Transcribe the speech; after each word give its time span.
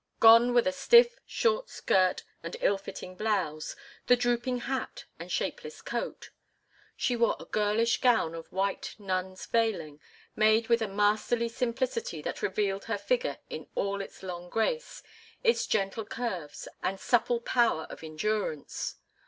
Gone 0.19 0.55
were 0.55 0.63
the 0.63 0.71
stiff, 0.71 1.19
short 1.27 1.69
skirt 1.69 2.23
and 2.41 2.57
ill 2.59 2.79
fitting 2.79 3.13
blouse, 3.13 3.75
the 4.07 4.15
drooping 4.15 4.61
hat 4.61 5.05
and 5.19 5.31
shapeless 5.31 5.79
coat. 5.83 6.31
She 6.95 7.15
wore 7.15 7.35
a 7.39 7.45
girlish 7.45 8.01
gown 8.01 8.33
of 8.33 8.51
white 8.51 8.95
nun's 8.97 9.45
veiling, 9.45 9.99
made 10.35 10.69
with 10.69 10.81
a 10.81 10.87
masterly 10.87 11.49
simplicity 11.49 12.19
that 12.23 12.41
revealed 12.41 12.85
her 12.85 12.97
figure 12.97 13.37
in 13.51 13.67
all 13.75 14.01
its 14.01 14.23
long 14.23 14.49
grace, 14.49 15.03
its 15.43 15.67
gentle 15.67 16.05
curves, 16.05 16.67
and 16.81 16.99
supple 16.99 17.39
power 17.39 17.83
of 17.91 18.03
endurance. 18.03 18.95